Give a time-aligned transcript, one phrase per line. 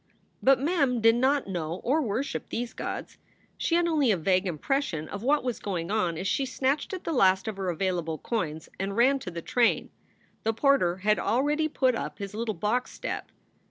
[0.41, 3.19] But Mem did not know or worship these gods.
[3.55, 7.03] She had only a vague impression of what was going on as she snatched at
[7.03, 9.91] the last of her available coins and ran to the train.
[10.41, 13.31] The porter had already put up his little box step.